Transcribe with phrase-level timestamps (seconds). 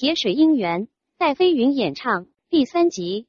[0.00, 0.86] 铁水姻缘
[1.18, 3.26] 戴飞云演唱第三集。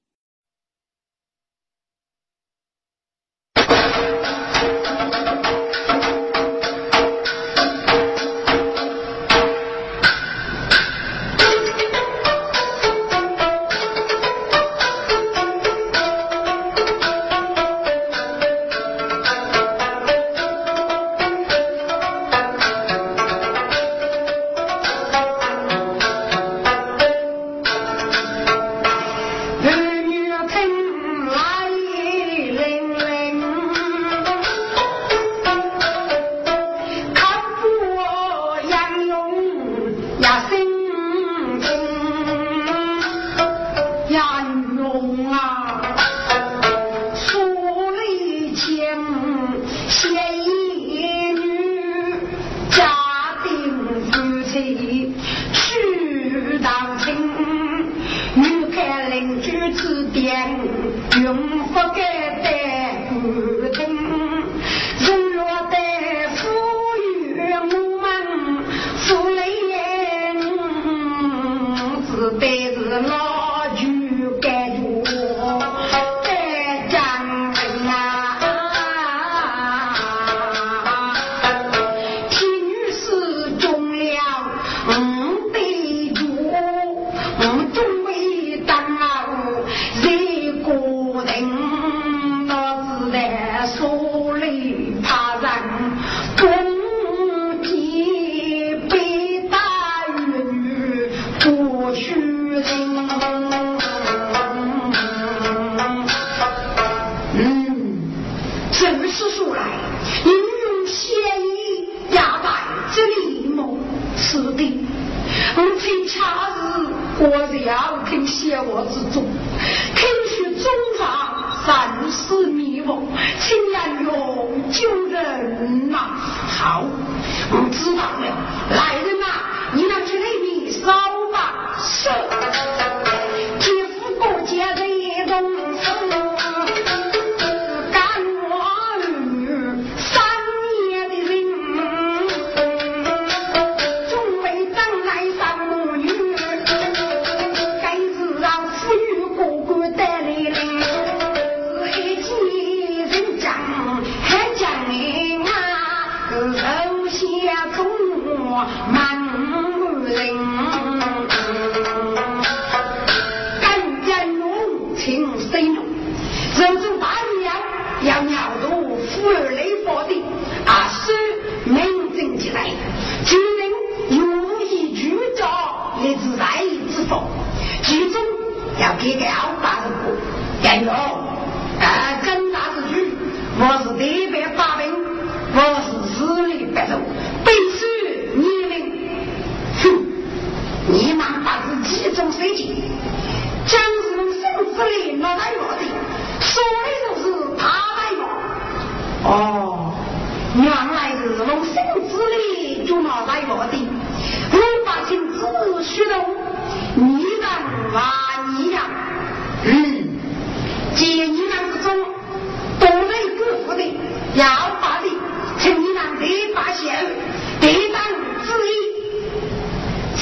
[117.22, 119.26] 我是要听写我之中。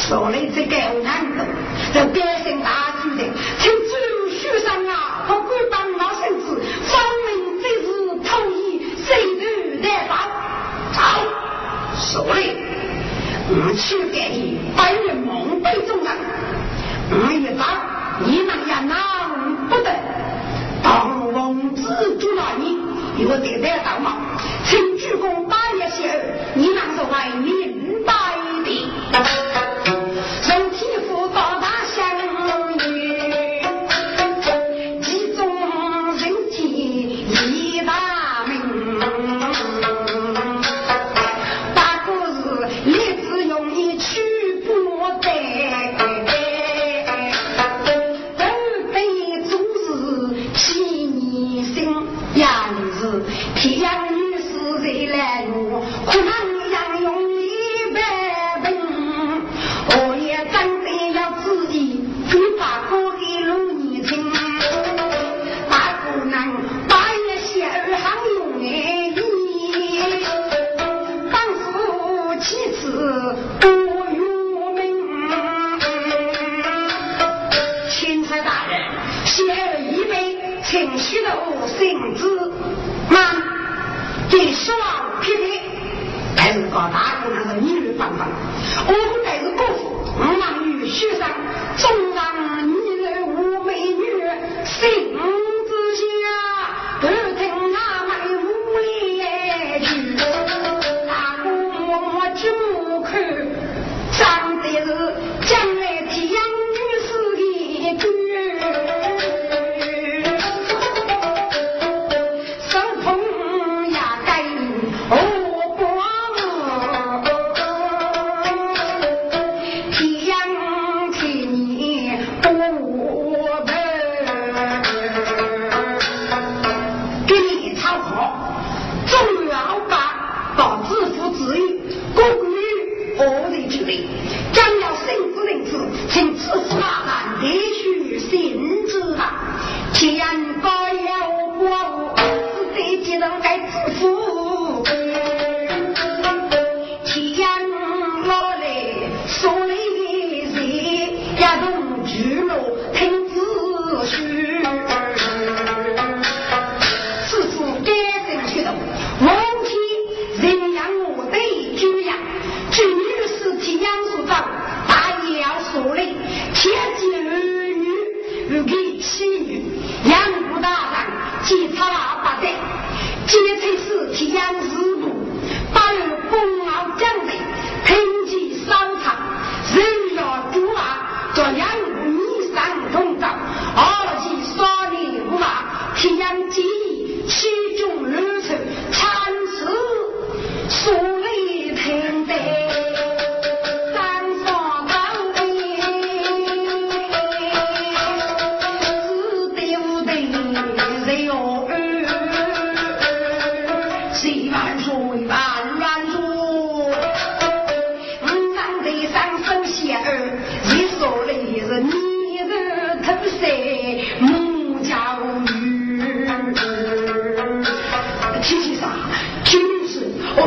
[0.08, 1.46] 说了这个我看不懂，
[1.94, 3.24] 这百姓大举的，
[3.60, 3.92] 请主
[4.32, 6.98] 书上啊，不管当老身子，分
[7.28, 7.86] 明这是
[8.24, 8.56] 偷袭
[9.04, 9.42] 谁都
[9.82, 10.18] 得办。
[10.94, 11.20] 好，
[11.98, 12.40] 说了，
[13.50, 16.08] 我去给你百人蒙蔽中人，
[17.12, 17.66] 我一招，
[18.26, 19.28] 你们也拿
[19.70, 19.92] 不得。
[20.82, 22.78] 当王子住那里，
[23.18, 24.16] 有得胆到吗？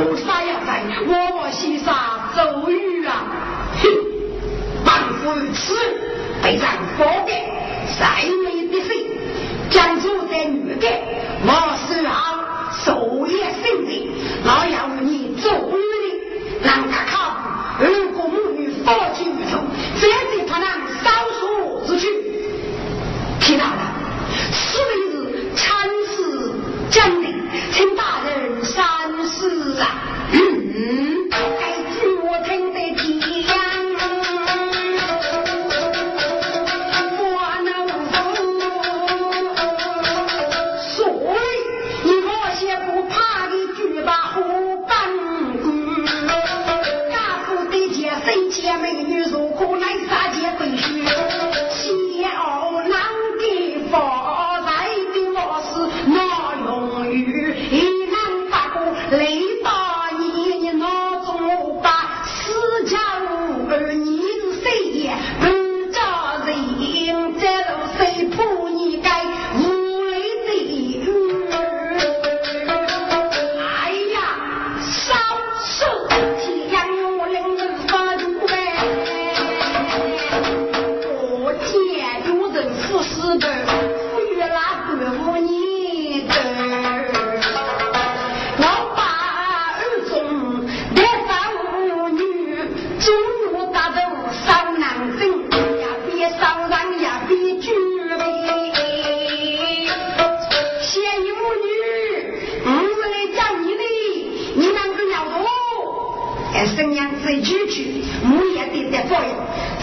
[0.05, 2.00] 菩呀要在，我我心上。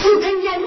[0.00, 0.57] 不听见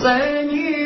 [0.00, 0.81] 天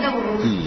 [0.00, 0.63] 嗯。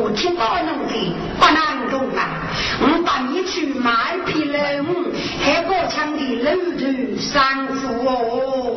[0.00, 5.04] 我听到你的不难懂啊我把你去买匹楼五
[5.66, 8.74] 过白墙的楼主三副哦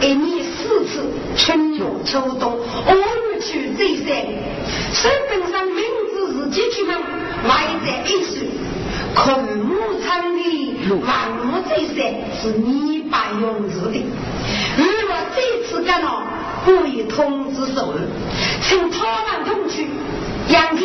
[0.00, 1.04] 一年四次，
[1.36, 4.04] 春秋秋冬，我们去这些
[4.92, 5.84] 基本上名
[6.14, 6.94] 字是几句吗？
[7.46, 8.48] 外在一岁，
[9.14, 11.08] 孔目村的万
[11.38, 14.02] 物这些是泥巴用字的。
[14.78, 16.22] 如果这次干了，
[16.64, 17.94] 不以通知手，
[18.62, 19.86] 请他们同去。
[20.48, 20.84] 养鸡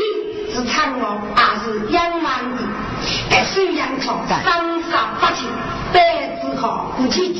[0.53, 2.61] 是苍乐，还是养万的？
[3.29, 4.41] 哎，水杨草，三
[4.89, 5.45] 沙八景，
[5.93, 7.39] 百子号，古建筑，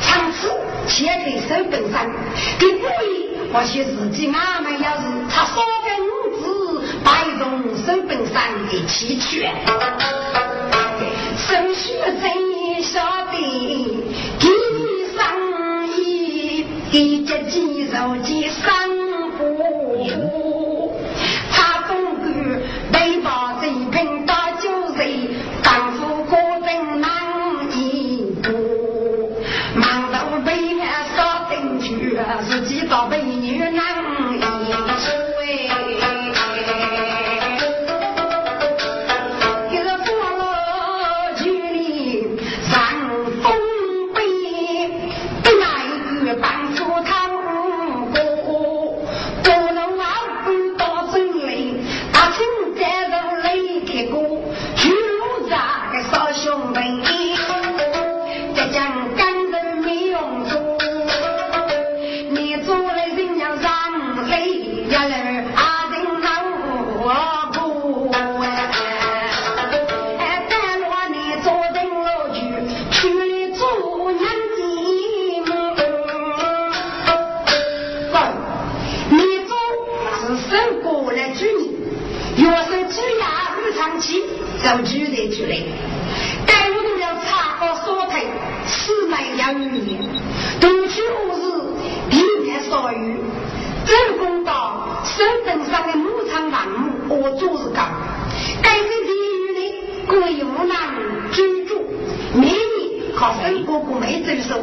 [0.00, 0.50] 从此
[0.88, 2.06] 斜腿石本山，
[2.58, 3.06] 的故意
[3.52, 8.34] 或许自己俺们要是插烧根五子，摆动石本山
[8.70, 9.44] 的奇趣。
[9.44, 9.64] 哎，
[11.36, 13.36] 生须人晓得，
[14.38, 14.48] 地
[15.16, 15.18] 上
[15.88, 18.64] 一地接地，受接上
[19.38, 20.45] 户。
[32.88, 33.25] 倒霉。
[80.56, 84.24] 正过来娶你，要是娶呀很长期，
[84.62, 85.58] 就住得出来。
[86.46, 88.16] 该我们要插个锁头，
[88.66, 89.98] 四门养鱼，
[90.58, 91.44] 冬居屋日，
[92.08, 93.16] 地面烧雨，
[93.84, 97.90] 正公道，山顶上的牧场栏亩，我做是干。
[98.62, 99.74] 该是地狱里
[100.06, 100.78] 各无难
[101.32, 101.84] 居住，
[102.32, 104.54] 明年靠孙哥哥没遵守，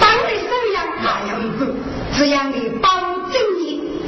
[0.00, 1.72] 当日收养大养女，
[2.18, 3.09] 这样的帮。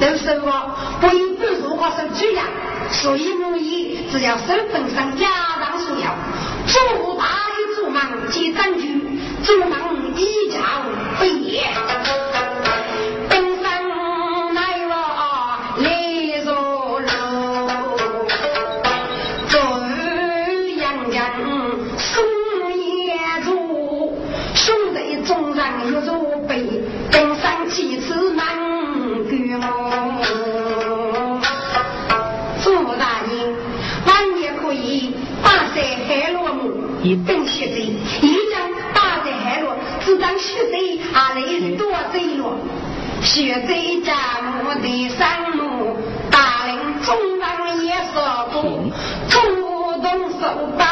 [0.03, 2.45] 正义都是我不一定如何是这样，
[2.91, 5.29] 所以母以只要身份上家
[5.61, 6.17] 长所要。
[6.67, 10.59] 做大的祖忙接占据，做忙一家
[11.19, 11.63] 不灭。
[43.61, 45.97] 贼家母的山路，
[46.31, 48.63] 大领中郎也说过，
[49.29, 49.39] 主
[50.03, 50.92] 动手打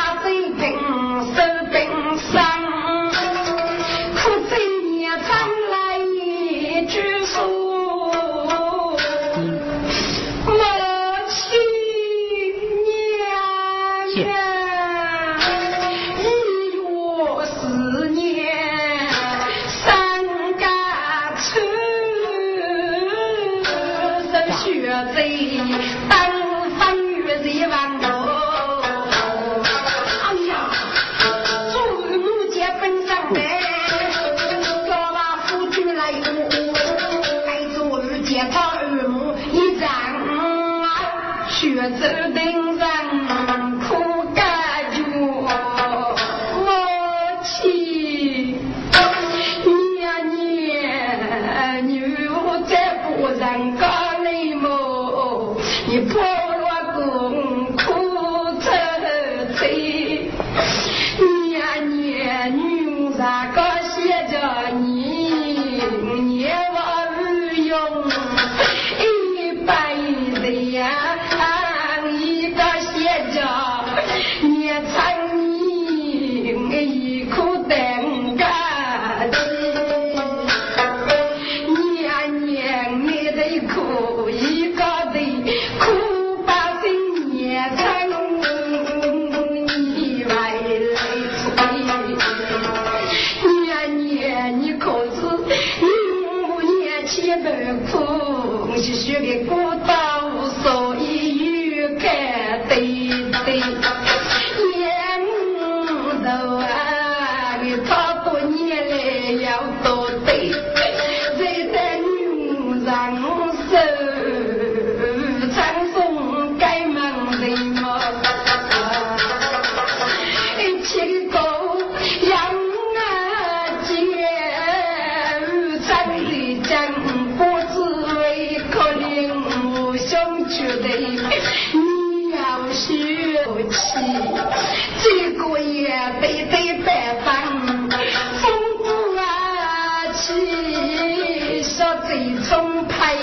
[142.11, 143.15] 最终派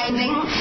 [0.00, 0.59] timing.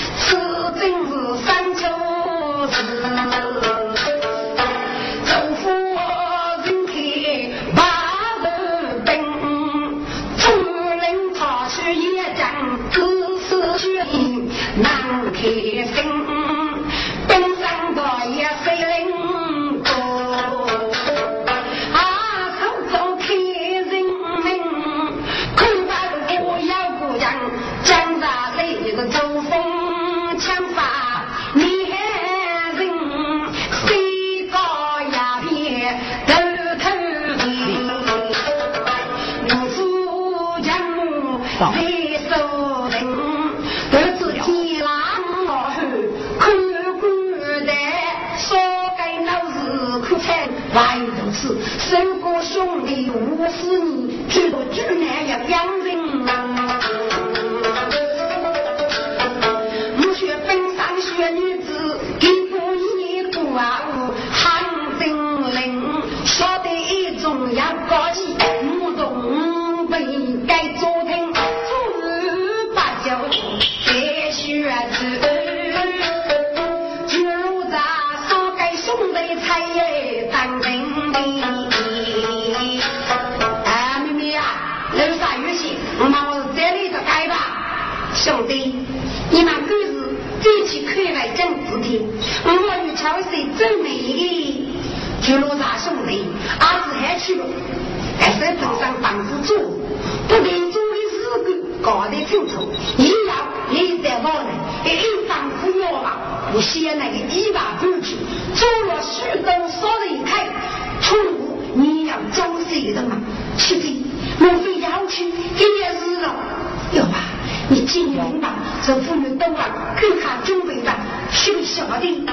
[118.89, 119.69] 在父母都往
[120.01, 120.91] 更下准备的
[121.29, 122.25] 小小的，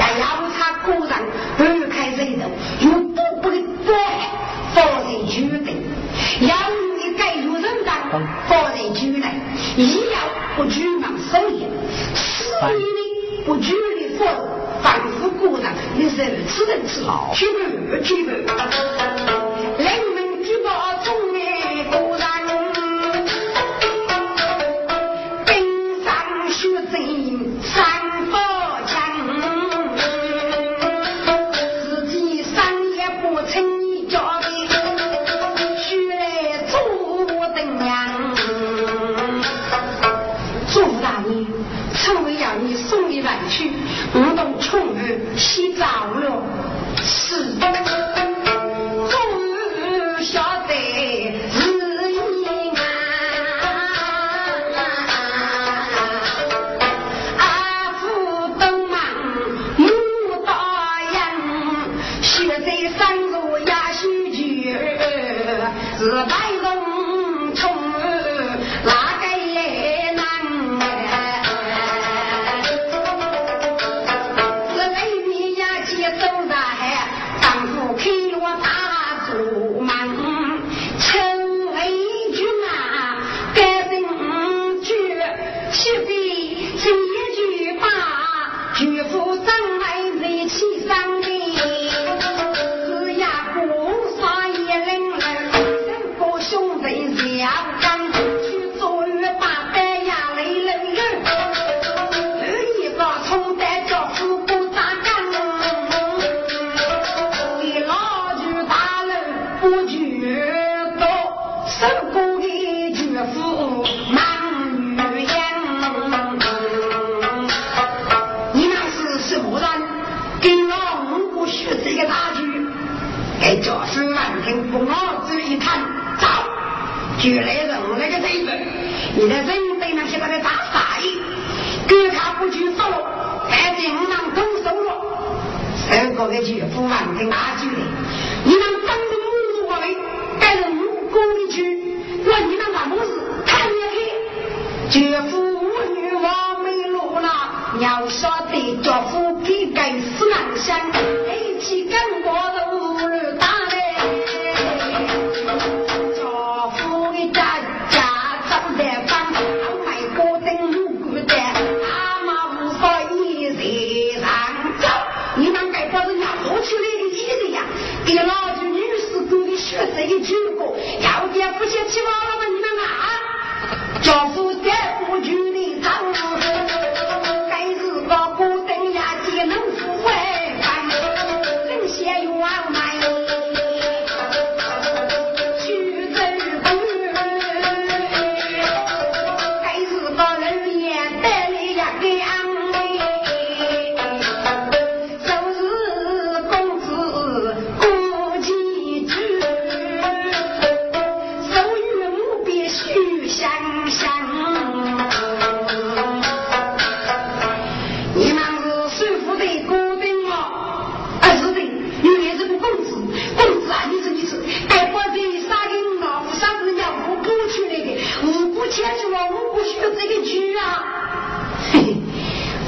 [0.00, 1.12] 哎呀，我差个人。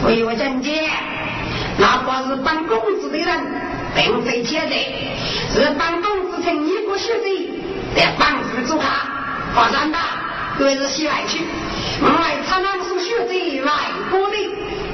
[0.07, 0.89] 为，我真解，
[1.79, 3.27] 哪怕是帮公子的人，
[3.97, 4.87] 并非劫财，
[5.53, 7.61] 是帮公子成一个学弟，
[7.97, 8.85] 在帮助之下
[9.53, 9.99] 发展吧。
[10.59, 11.41] 鬼子西来去，
[12.03, 13.73] 外他郎是学弟，外
[14.09, 14.37] 过的，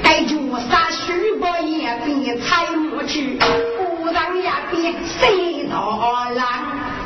[0.01, 0.35] 带脚
[0.67, 6.45] 杀，虚波一样，变财莫取，波浪也变，谁道二郎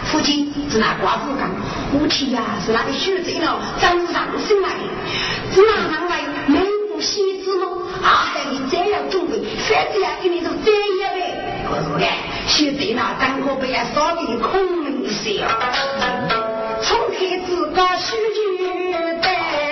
[0.06, 1.52] 夫妻，是那寡妇讲，
[1.91, 4.70] 夫妻呀，是那个学者了，真上心来，
[5.54, 6.27] 是那看来。
[6.98, 7.68] 没有喜子吗？
[8.02, 9.38] 啊，你这样准备，
[9.70, 11.64] 反正呀给你都这样呗。
[11.70, 12.08] 我说嘞，
[12.48, 15.46] 学者那张可被呀烧的空灵些，
[16.82, 18.64] 从开自个书局
[19.22, 19.66] 的。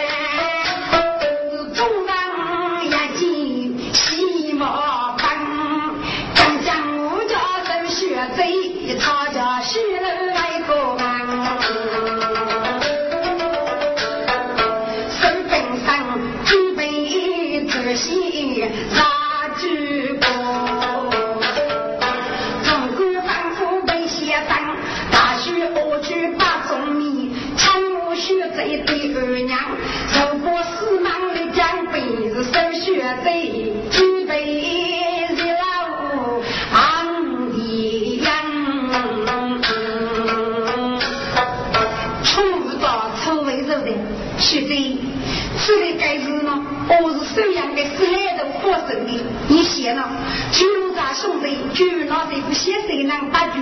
[49.86, 53.59] 九龙山兄弟九老山政府谢罪南大局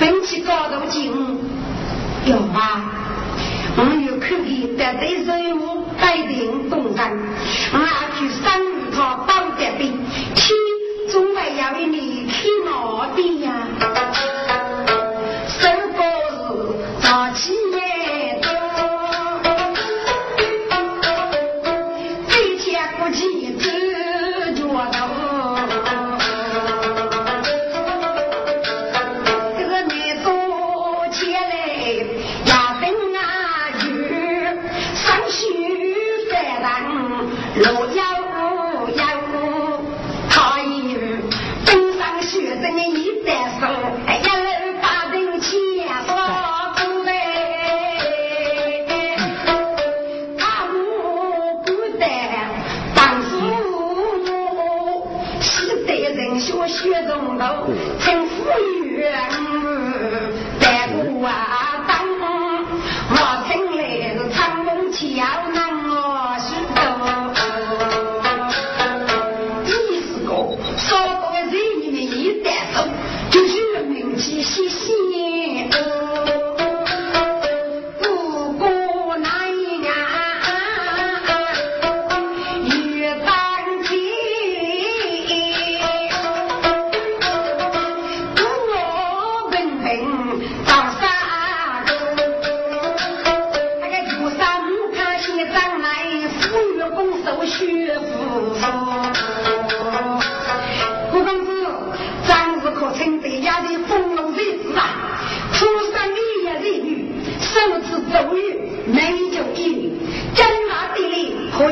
[0.00, 1.38] 本期高度警
[2.26, 2.82] 有吗？
[3.76, 7.12] 我们有空军在北任湖带领东山
[7.72, 8.60] 我们还去山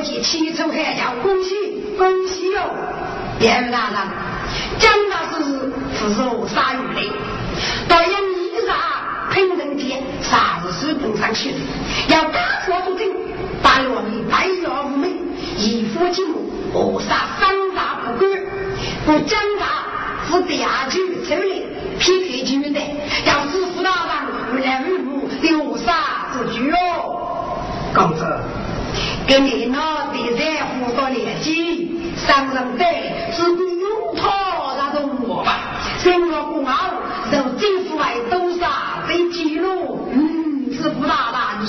[0.03, 2.61] 姐七出海家，恭喜恭喜哟！
[3.39, 4.09] 别人大仗，
[4.79, 5.45] 江大师
[5.99, 7.01] 是是我杀鱼的，
[7.89, 8.73] 导演你啥
[9.33, 11.55] 平等的，啥是水上去？
[12.09, 13.13] 要大说不定，
[13.63, 15.09] 大我你白药无美，
[15.57, 16.27] 一夫进，
[16.73, 18.29] 我杀三大不归，
[19.07, 19.85] 我江大
[20.29, 20.99] 是得下走
[21.29, 21.67] 的，
[21.99, 22.81] 偏偏军的，
[23.27, 24.11] 要是副大人，
[24.53, 24.89] 我来为，
[25.85, 25.93] 杀
[26.53, 26.90] 绝哦。
[29.31, 32.85] 用电脑对战火烧连击上上对
[33.33, 35.79] 只管用它那就火吧。
[36.03, 36.73] 中国功夫
[37.31, 38.59] 从最帅的都是
[39.07, 41.67] 被记录嗯是不大了你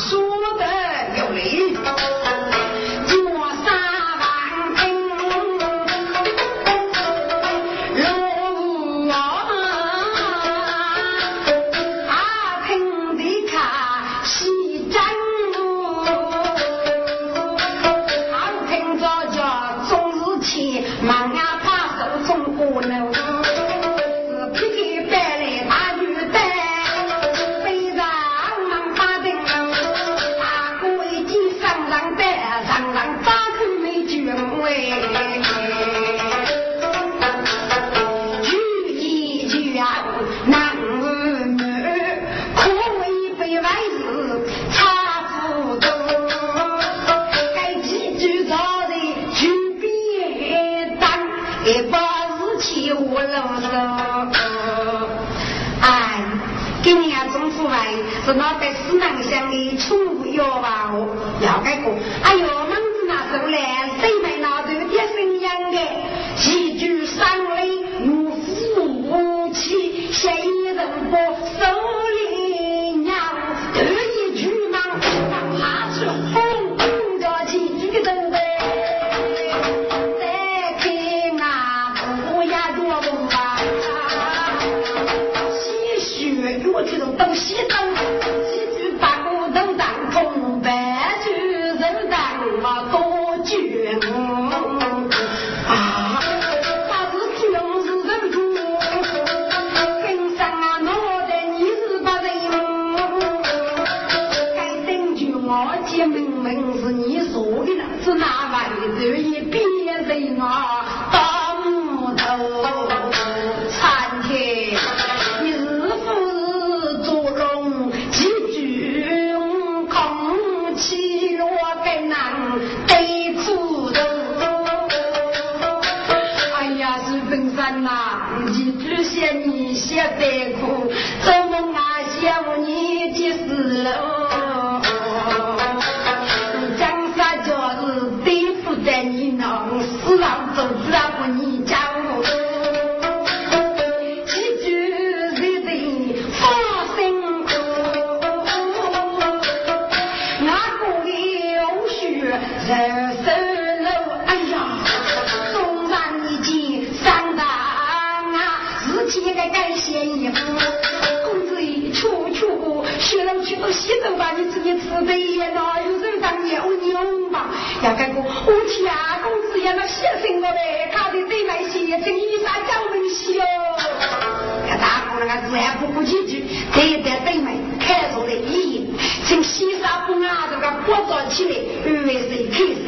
[180.07, 182.81] 公啊，这个不早起来，为谁开始？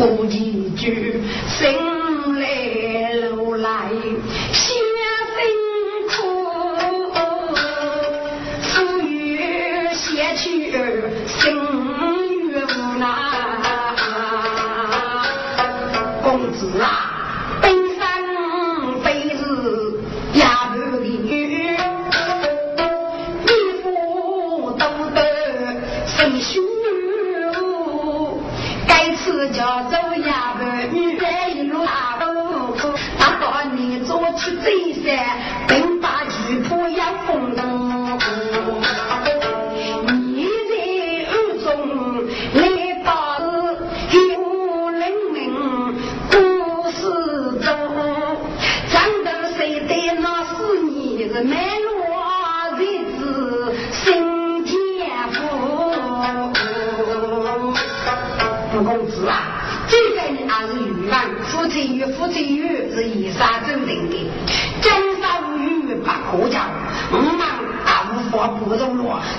[0.00, 0.76] 我进，
[1.48, 3.90] 生来路来，
[4.52, 4.66] 心
[5.34, 5.38] 辛
[6.08, 6.16] 苦，
[8.62, 8.66] 事
[9.08, 10.70] 越写去，
[11.26, 11.36] 心
[12.48, 12.66] 越无。
[16.22, 17.07] 公子啊！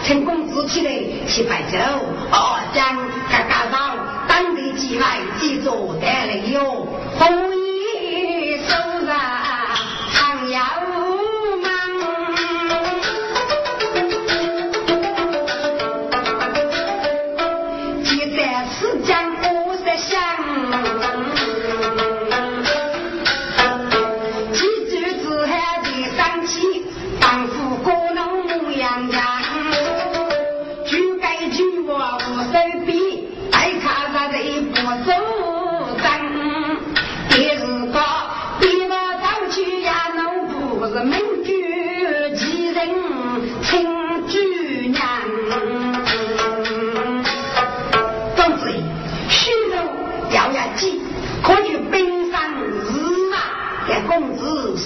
[0.04, 0.92] 陈公子起来
[1.28, 1.78] 去摆酒，
[2.32, 2.98] 哦将
[3.30, 3.96] 嘎嘎闹，
[4.28, 6.88] 当地几来几座带来哟，
[7.18, 7.59] 风。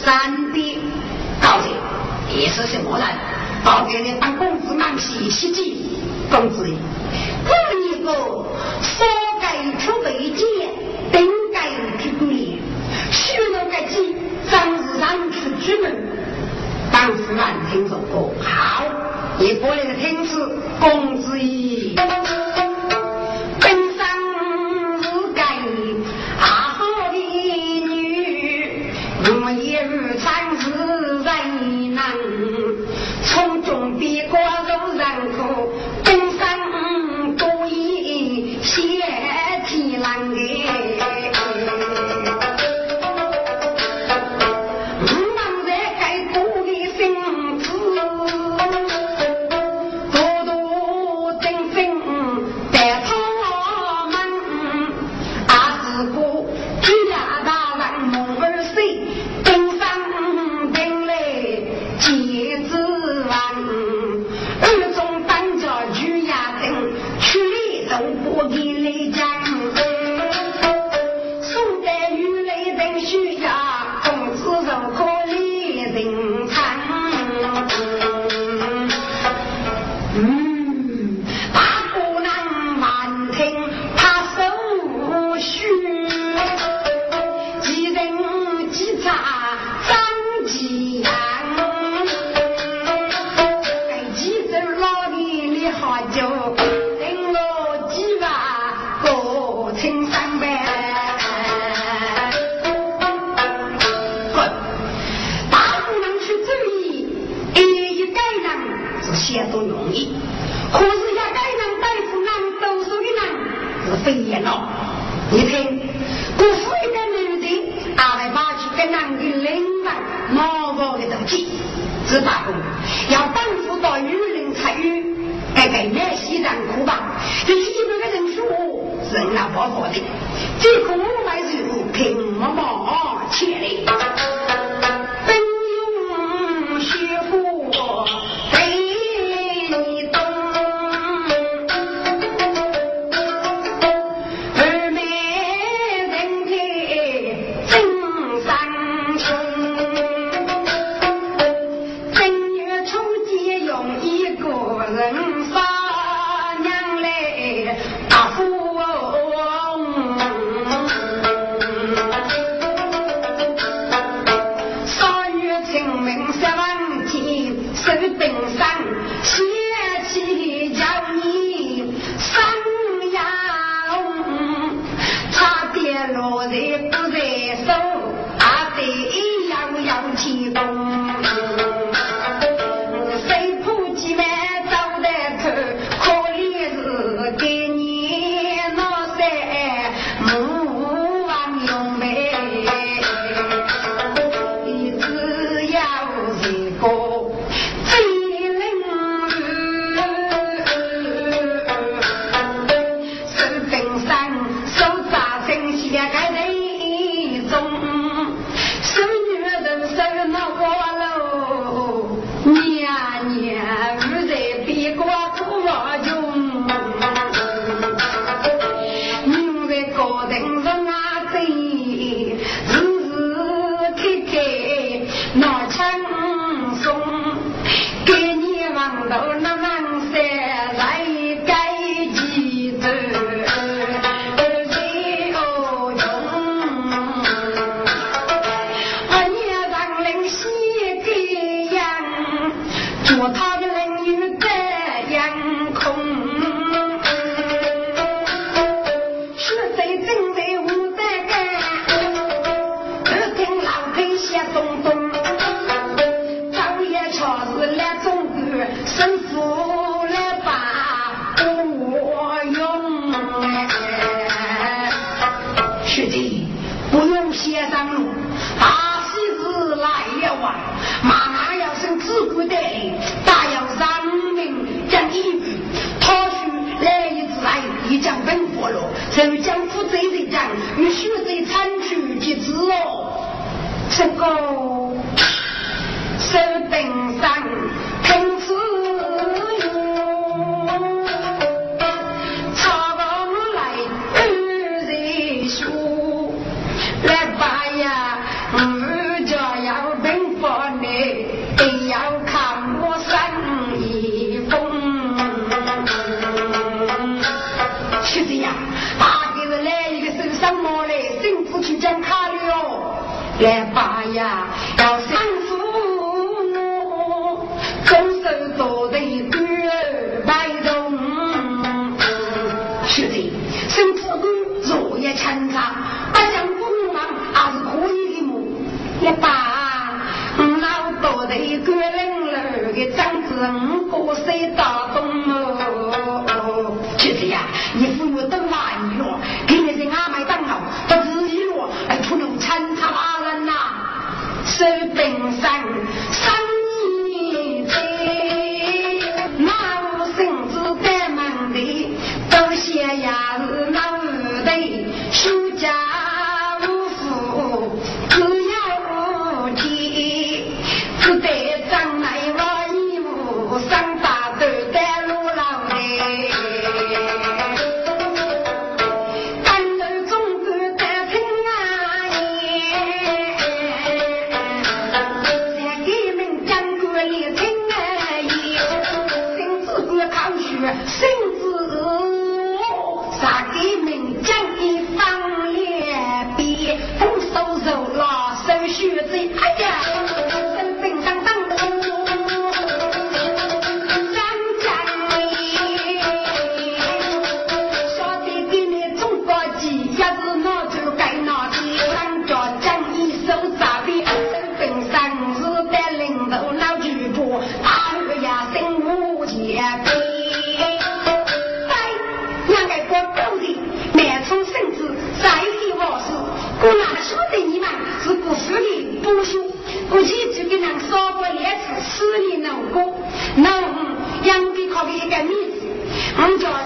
[0.04, 0.80] 三弟，
[1.42, 1.70] 高姐，
[2.38, 3.08] 也是什么人？
[3.64, 4.74] 高姐的当公子。
[4.74, 6.00] 忙西西记，
[6.30, 6.66] 公子，
[7.48, 9.06] 这一个说
[9.40, 10.46] 盖出北京，
[11.12, 11.70] 顶盖
[12.02, 12.60] 出姑娘，
[13.12, 14.16] 去了个鸡，
[14.52, 14.84] 张子。
[15.00, 16.08] 上出出门。
[16.92, 18.84] 当时俺听说过，好，
[19.38, 20.36] 你过来个听事，
[20.80, 21.13] 公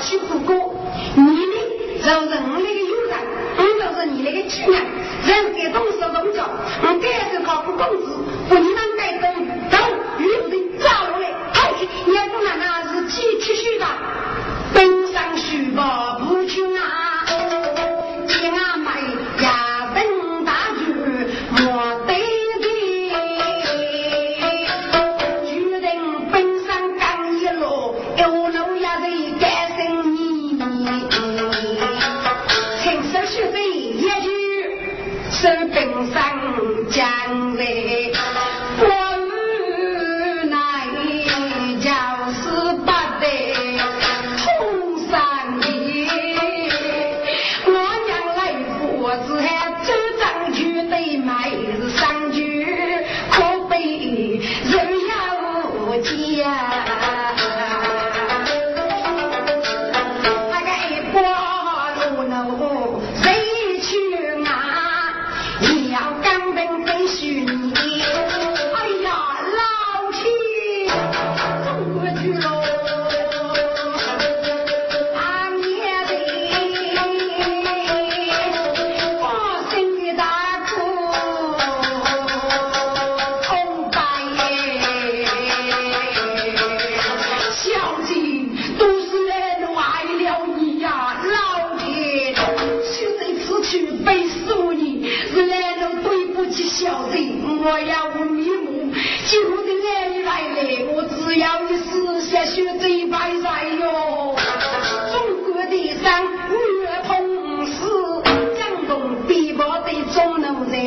[0.08, 0.74] 去务工，
[1.16, 1.55] 你呢？
[1.99, 3.12] 就是我那个儿子，
[3.58, 4.80] 我就是你那个女儿，
[5.28, 6.47] 人在动手动脚，
[6.82, 8.05] 我这样子靠不工资？
[8.49, 8.76] 我。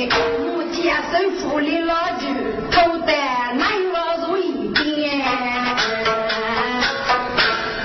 [0.08, 2.26] 我健身福利老酒，
[2.70, 5.20] 头戴南王如意鞭。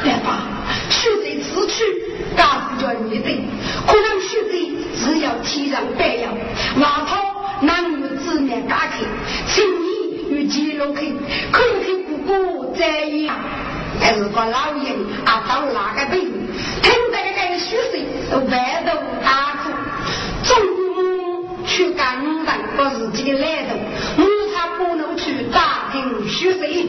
[0.02, 0.48] 爹爸，
[0.90, 1.84] 去贼此去，
[2.38, 3.30] 大夫你的，
[3.86, 6.32] 可能去贼只要提上白羊，
[6.80, 9.00] 外套男女自然打开，
[9.48, 11.02] 请你与吉龙开，
[11.52, 13.30] 可以听姑在意。
[14.00, 14.86] 还是个老人，
[15.26, 16.32] 啊、当哪个病？
[16.82, 18.06] 听这个该虚岁，
[18.50, 18.92] 外头。
[21.76, 22.46] 去感恩，
[22.78, 23.76] 把自己的懒惰，
[24.18, 24.24] 我
[24.54, 26.88] 才不能去打听虚岁。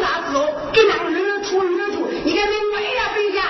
[0.00, 3.44] 啥时候给那个人出日出，你看没没呀，对象？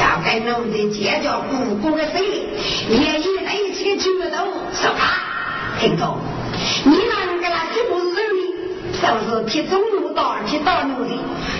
[0.00, 2.48] 要跟农的结交故宫的谁？
[2.88, 6.18] 连一来一去去都是他，听到？
[6.84, 8.42] 你那个那岂不是人呢？
[9.00, 11.10] 就是去中路到去大路的，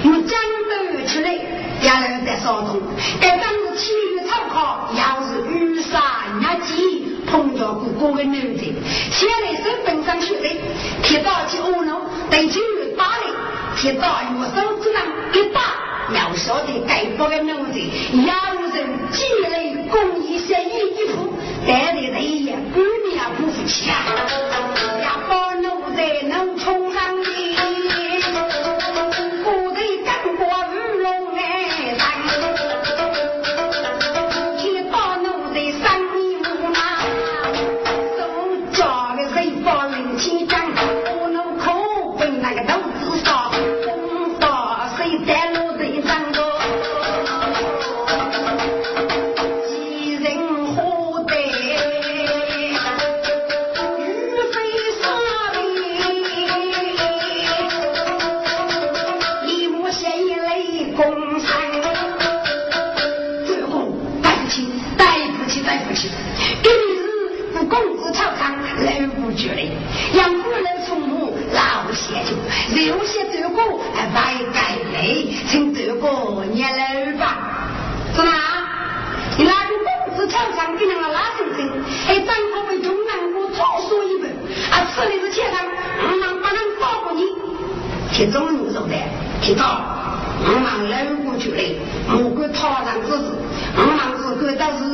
[0.05, 0.39] 用江
[0.69, 1.39] 南出来，
[1.81, 2.81] 别人在骚动，
[3.21, 6.01] 该当是气运考，要是遇上
[6.43, 7.09] 压机。
[7.25, 8.75] 碰着故宫的女的，
[9.11, 10.49] 现在身份上学的，
[11.03, 12.61] 提到起欧龙，对军
[12.95, 13.25] 八里。
[13.83, 15.01] 一大有手指呢，
[15.35, 15.61] 一打，
[16.15, 17.81] 要晓得该不该弄的，
[18.25, 21.35] 要人积累公益协议一衣服，
[21.67, 24.07] 带的人也不免不服气啊，
[25.03, 26.52] 要把奴才弄。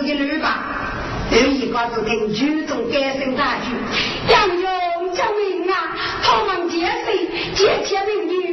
[0.09, 0.59] 一路吧，都 bạc,
[1.31, 2.47] điều gì có được thì chú
[8.29, 8.48] dùng.